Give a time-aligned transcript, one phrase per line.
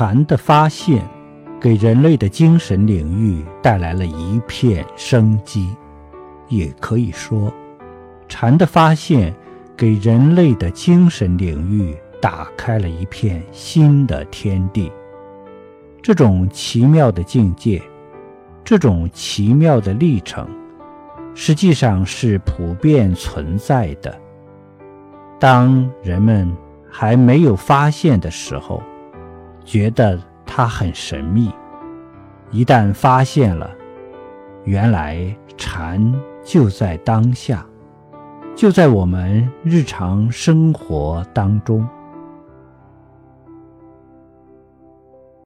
[0.00, 1.06] 禅的发现，
[1.60, 5.76] 给人类的精神领域带来了一片生机。
[6.48, 7.52] 也可以说，
[8.26, 9.34] 禅的发现
[9.76, 14.90] 给人类的精神领域打开了一片新的天地。
[16.00, 17.82] 这种奇妙的境界，
[18.64, 20.48] 这种奇妙的历程，
[21.34, 24.18] 实际上是普遍存在的。
[25.38, 26.50] 当人们
[26.90, 28.82] 还没有发现的时候，
[29.70, 31.48] 觉得它很神秘；
[32.50, 33.70] 一旦发现了，
[34.64, 36.12] 原来禅。
[36.42, 37.64] 就在当下，
[38.56, 41.86] 就在我们日常生活当中。